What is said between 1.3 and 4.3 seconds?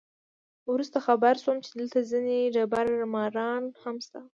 شوم چې دلته ځینې دبړه ماران هم شته.